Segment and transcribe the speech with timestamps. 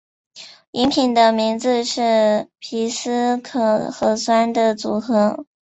[0.71, 5.45] 饮品的名字是皮斯可和酸的组合。